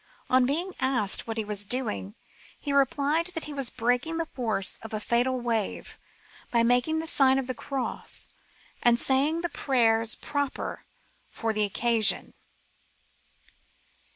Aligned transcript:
On 0.31 0.47
being 0.47 0.73
asked 0.79 1.27
what 1.27 1.37
he 1.37 1.45
was 1.45 1.63
doing, 1.63 2.15
he 2.59 2.73
replied 2.73 3.27
that 3.35 3.43
he 3.45 3.53
was 3.53 3.69
breaking 3.69 4.17
the 4.17 4.25
force 4.25 4.79
of 4.81 4.95
a 4.95 4.99
fatal 4.99 5.39
wave 5.39 5.99
by 6.49 6.63
making 6.63 6.97
the 6.97 7.05
sign 7.05 7.37
of 7.37 7.45
the 7.45 7.53
cross, 7.53 8.27
and 8.81 8.99
saying 8.99 9.41
the 9.41 9.49
prayers 9.49 10.17
134 10.19 10.25
CALMS 10.33 10.69
AND 10.71 10.79
SEAS. 10.79 11.39
proper 11.39 11.39
for 11.39 11.53
the 11.53 11.65
occasion. 11.65 12.33